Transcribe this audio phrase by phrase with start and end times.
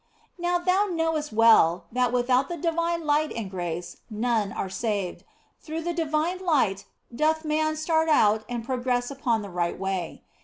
[0.39, 5.23] Now thou knowest well that without the divine light and grace none are saved;
[5.61, 6.85] through the divine light
[7.15, 10.23] doth man start out and progress upon the right way.